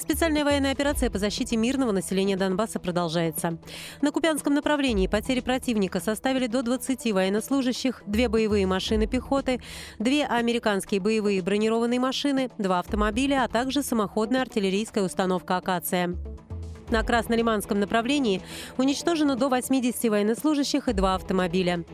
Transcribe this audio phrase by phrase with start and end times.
[0.00, 3.58] Специальная военная операция по защите мирного населения Донбасса продолжается.
[4.00, 9.60] На Купянском направлении потери противника составили до 20 военнослужащих, две боевые машины пехоты,
[9.98, 15.84] две американские боевые бронированные машины, два автомобиля, а также самоходная артиллерийская установка АК
[16.90, 17.00] провокация.
[17.00, 18.42] На Краснолиманском направлении
[18.76, 21.84] уничтожено до 80 военнослужащих и два автомобиля.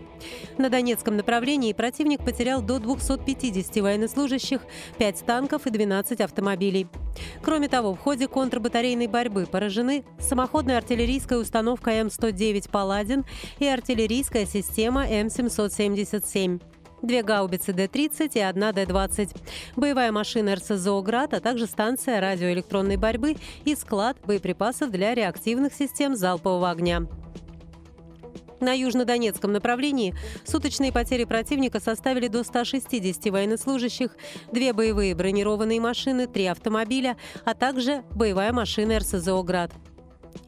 [0.59, 4.61] На Донецком направлении противник потерял до 250 военнослужащих,
[4.99, 6.89] 5 танков и 12 автомобилей.
[7.43, 13.25] Кроме того, в ходе контрбатарейной борьбы поражены самоходная артиллерийская установка М-109 «Паладин»
[13.59, 16.61] и артиллерийская система М-777
[17.03, 19.37] две гаубицы Д-30 и одна Д-20,
[19.77, 26.17] боевая машина РСЗО «Град», а также станция радиоэлектронной борьбы и склад боеприпасов для реактивных систем
[26.17, 27.07] залпового огня.
[28.61, 34.17] На южнодонецком направлении суточные потери противника составили до 160 военнослужащих,
[34.51, 39.73] две боевые бронированные машины, три автомобиля, а также боевая машина РСЗО «Град».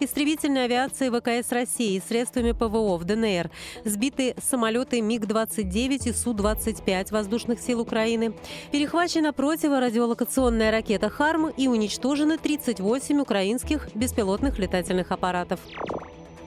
[0.00, 3.50] Истребительной авиации ВКС России средствами ПВО в ДНР
[3.84, 8.32] сбиты самолеты МиГ-29 и Су-25 воздушных сил Украины.
[8.70, 15.60] Перехвачена противорадиолокационная ракета «Харм» и уничтожены 38 украинских беспилотных летательных аппаратов.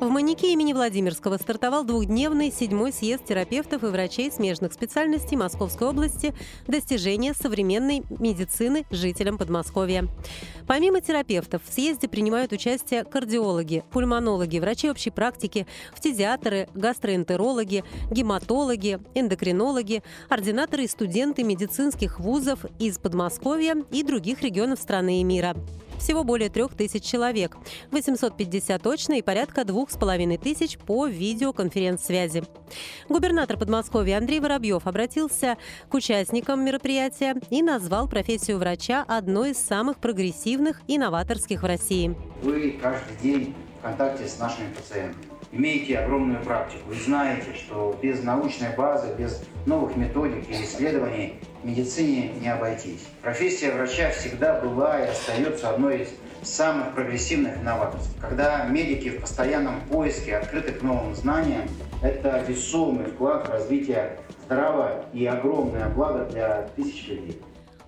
[0.02, 6.34] В Манике имени Владимирского стартовал двухдневный седьмой съезд терапевтов и врачей смежных специальностей Московской области
[6.66, 10.08] «Достижения современной медицины жителям Подмосковья».
[10.66, 20.02] Помимо терапевтов, в съезде принимают участие кардиологи, пульмонологи, врачи общей практики, фтизиаторы, гастроэнтерологи, гематологи, эндокринологи,
[20.30, 25.56] ординаторы и студенты медицинских вузов из Подмосковья и других регионов страны и мира.
[26.02, 27.56] Всего более трех тысяч человек,
[27.92, 32.44] 850 точно и порядка двух с половиной тысяч по видеоконференц-связи.
[33.10, 35.58] Губернатор Подмосковья Андрей Воробьев обратился
[35.90, 42.16] к участникам мероприятия и назвал профессию врача одной из самых прогрессивных и новаторских в России.
[42.42, 48.24] Вы каждый день в контакте с нашими пациентами имеете огромную практику и знаете, что без
[48.24, 53.08] научной базы, без новых методик и исследований медицине не обойтись.
[53.22, 56.10] Профессия врача всегда была и остается одной из
[56.48, 58.20] самых прогрессивных и новаторских.
[58.20, 61.64] Когда медики в постоянном поиске, открыты к новым знаниям,
[62.02, 67.42] это весомый вклад в развитие здравого и огромное благо для тысяч людей.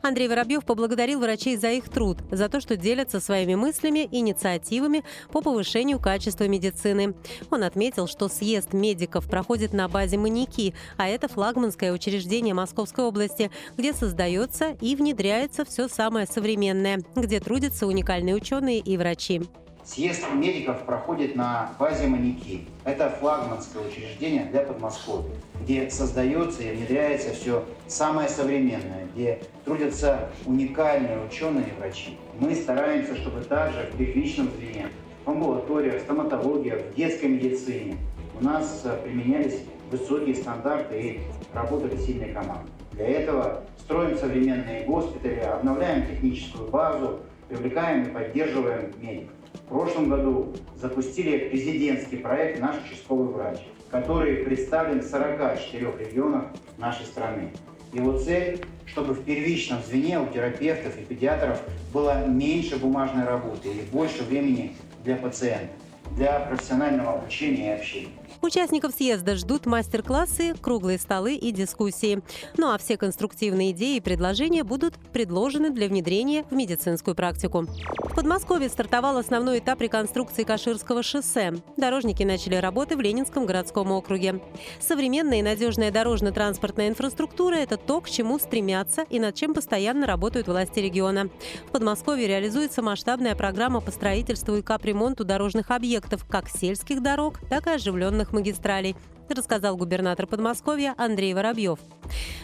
[0.03, 5.41] Андрей Воробьев поблагодарил врачей за их труд, за то, что делятся своими мыслями, инициативами по
[5.41, 7.15] повышению качества медицины.
[7.49, 13.49] Он отметил, что съезд медиков проходит на базе «Маньяки», а это флагманское учреждение Московской области,
[13.77, 19.41] где создается и внедряется все самое современное, где трудятся уникальные ученые и врачи.
[19.85, 22.65] Съезд медиков проходит на базе «Маньяки».
[22.85, 31.25] Это флагманское учреждение для Подмосковья, где создается и внедряется все самое современное, где трудятся уникальные
[31.25, 32.17] ученые и врачи.
[32.39, 34.87] Мы стараемся, чтобы также в первичном звене,
[35.25, 37.97] в амбулаториях, стоматологиях, в детской медицине
[38.39, 39.59] у нас э, применялись
[39.91, 41.21] высокие стандарты и
[41.53, 42.71] работали сильные команды.
[42.93, 47.19] Для этого строим современные госпитали, обновляем техническую базу,
[47.49, 49.42] привлекаем и поддерживаем медиков.
[49.65, 53.59] В прошлом году запустили президентский проект «Наш участковый врач»,
[53.89, 56.45] который представлен в 44 регионах
[56.77, 57.51] нашей страны.
[57.93, 61.61] Его цель, чтобы в первичном звене у терапевтов и педиатров
[61.93, 65.77] было меньше бумажной работы и больше времени для пациентов,
[66.15, 68.22] для профессионального обучения и общения.
[68.43, 72.21] Участников съезда ждут мастер-классы, круглые столы и дискуссии.
[72.57, 77.65] Ну а все конструктивные идеи и предложения будут предложены для внедрения в медицинскую практику.
[78.13, 81.53] В Подмосковье стартовал основной этап реконструкции Каширского шоссе.
[81.77, 84.41] Дорожники начали работы в Ленинском городском округе.
[84.79, 90.47] Современная и надежная дорожно-транспортная инфраструктура– это то, к чему стремятся и над чем постоянно работают
[90.47, 91.29] власти региона.
[91.69, 97.65] В Подмосковье реализуется масштабная программа по строительству и капремонту дорожных объектов как сельских дорог, так
[97.67, 98.95] и оживленных магистралей,
[99.29, 101.79] рассказал губернатор Подмосковья Андрей Воробьев.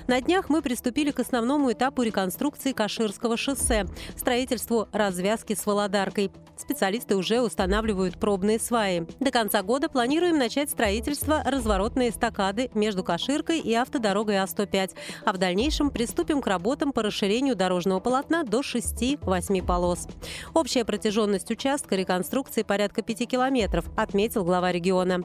[0.08, 6.32] На днях мы приступили к основному этапу реконструкции Каширского шоссе– строительству развязки с Володаркой.
[6.60, 9.08] Специалисты уже устанавливают пробные сваи.
[9.22, 14.92] До конца года планируем начать строительство разворотной эстакады между Каширкой и автодорогой А105,
[15.24, 20.08] а в дальнейшем приступим к работам по расширению дорожного полотна до 6-8 полос.
[20.54, 25.24] Общая протяженность участка реконструкции порядка 5 километров, отметил глава региона.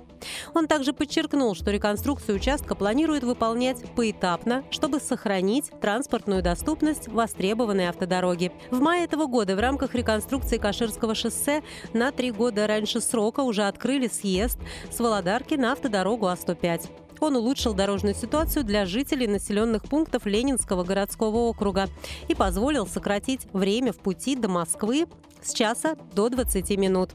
[0.55, 8.53] Он также подчеркнул, что реконструкцию участка планирует выполнять поэтапно, чтобы сохранить транспортную доступность востребованной автодороги.
[8.71, 11.63] В мае этого года в рамках реконструкции Каширского шоссе
[11.95, 14.59] на три года раньше срока уже открыли съезд
[14.91, 16.89] с Володарки на автодорогу А105.
[17.21, 21.89] Он улучшил дорожную ситуацию для жителей населенных пунктов Ленинского городского округа
[22.29, 25.07] и позволил сократить время в пути до Москвы
[25.45, 27.11] с часа до 20 минут.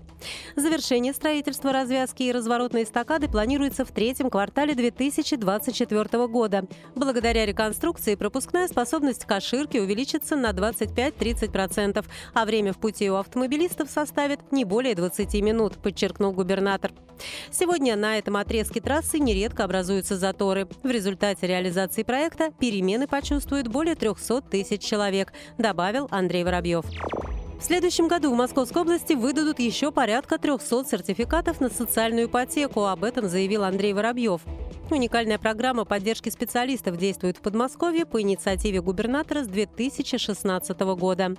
[0.55, 6.67] Завершение строительства развязки и разворотной эстакады планируется в третьем квартале 2024 года.
[6.95, 14.51] Благодаря реконструкции пропускная способность Каширки увеличится на 25-30%, а время в пути у автомобилистов составит
[14.51, 16.91] не более 20 минут, подчеркнул губернатор.
[17.51, 20.67] Сегодня на этом отрезке трассы нередко образуются заторы.
[20.83, 26.85] В результате реализации проекта перемены почувствуют более 300 тысяч человек, добавил Андрей Воробьев.
[27.59, 32.85] В следующем году в Московской области выдадут еще порядка 300 сертификатов на социальную ипотеку.
[32.85, 34.41] Об этом заявил Андрей Воробьев.
[34.91, 41.35] Уникальная программа поддержки специалистов действует в Подмосковье по инициативе губернатора с 2016 года.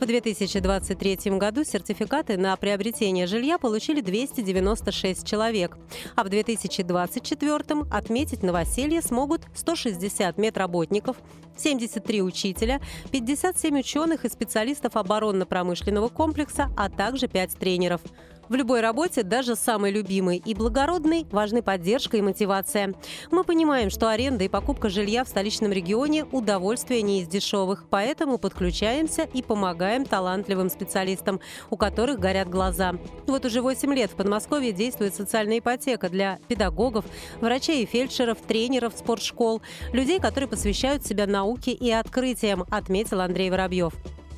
[0.00, 5.76] В 2023 году сертификаты на приобретение жилья получили 296 человек,
[6.14, 11.18] а в 2024 отметить новоселье смогут 160 медработников,
[11.58, 12.80] 73 учителя,
[13.12, 18.00] 57 ученых и специалистов оборонно-промышленного комплекса, а также 5 тренеров.
[18.48, 22.94] В любой работе, даже самой любимой и благородной, важны поддержка и мотивация.
[23.32, 28.38] Мы понимаем, что аренда и покупка жилья в столичном регионе– удовольствие не из дешевых, поэтому
[28.38, 31.40] подключаемся и помогаем талантливым специалистам,
[31.70, 32.94] у которых горят глаза.
[33.26, 37.04] Вот уже 8 лет в Подмосковье действует социальная ипотека для педагогов,
[37.40, 39.60] врачей и фельдшеров, тренеров спортшкол,
[39.92, 43.92] людей, которые посвящают себя науке и открытиям, отметил Андрей Воробьев.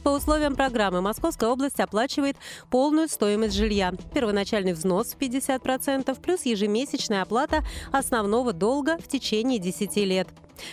[0.08, 2.38] По условиям программы Московская область оплачивает
[2.70, 3.92] полную стоимость жилья.
[4.14, 7.62] Первоначальный взнос в 50% плюс ежемесячная оплата
[7.92, 10.26] основного долга в течение 10 лет.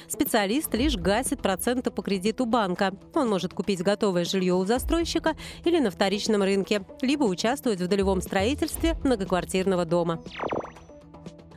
[0.08, 2.94] Специалист лишь гасит проценты по кредиту банка.
[3.14, 5.36] Он может купить готовое жилье у застройщика
[5.66, 10.24] или на вторичном рынке, либо участвовать в долевом строительстве многоквартирного дома.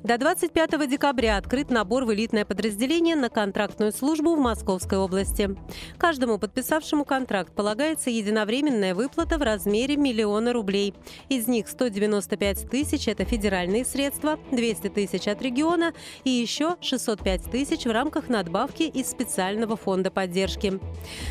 [0.04, 5.56] До 25 декабря открыт набор в элитное подразделение на контрактную службу в Московской области.
[5.98, 10.94] Каждому подписавшему контракт полагается единовременная выплата в размере миллиона рублей.
[11.28, 15.92] Из них 195 тысяч– это федеральные средства, 200 тысяч от региона
[16.22, 20.78] и еще 605 тысяч в рамках надбавки из специального фонда поддержки.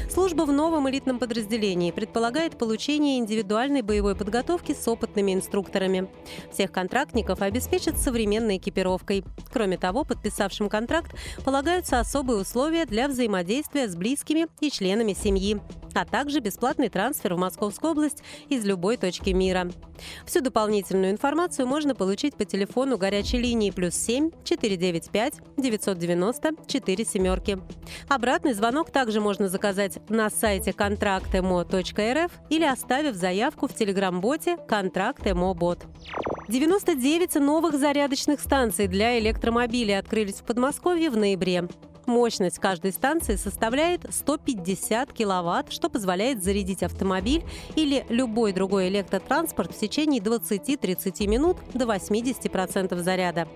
[0.09, 6.09] Служба в новом элитном подразделении предполагает получение индивидуальной боевой подготовки с опытными инструкторами.
[6.51, 9.23] Всех контрактников обеспечат современные экипировкой.
[9.51, 15.59] Кроме того, подписавшим контракт полагаются особые условия для взаимодействия с близкими и членами семьи,
[15.93, 19.69] а также бесплатный трансфер в Московскую область из любой точки мира.
[20.25, 27.59] Всю дополнительную информацию можно получить по телефону горячей линии плюс 7 495 990 4 семерки.
[28.07, 35.85] Обратный звонок также можно заказать на сайте контрактемо.рф или оставив заявку в телеграм-боте «Контракт Бот».
[36.47, 41.67] 99 новых зарядочных станций для электромобилей открылись в Подмосковье в ноябре.
[42.07, 47.43] Мощность каждой станции составляет 150 киловатт, что позволяет зарядить автомобиль
[47.75, 53.49] или любой другой электротранспорт в течение 20-30 минут до 80% заряда.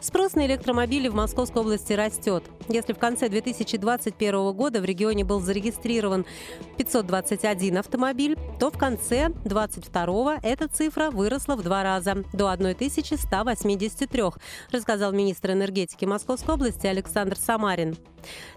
[0.00, 2.44] Спрос на электромобили в Московской области растет.
[2.68, 6.24] Если в конце 2021 года в регионе был зарегистрирован
[6.76, 14.22] 521 автомобиль, то в конце 2022 эта цифра выросла в два раза– до 1183,
[14.70, 17.87] рассказал министр энергетики Московской области Александр Самарин.
[17.88, 17.96] Калинин.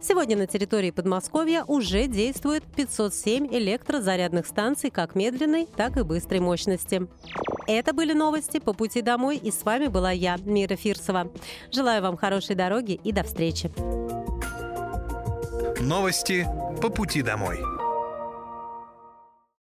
[0.02, 7.08] Сегодня на территории Подмосковья уже действует 507 электрозарядных станций как медленной, так и быстрой мощности.
[7.68, 11.32] Это были новости по пути домой, и с вами была я, Мира Фирсова.
[11.72, 13.72] Желаю вам хорошей дороги и до встречи.
[15.80, 16.48] Новости
[16.82, 17.60] по пути домой.